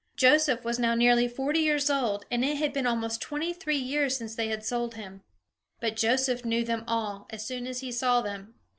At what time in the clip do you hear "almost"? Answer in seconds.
2.87-3.21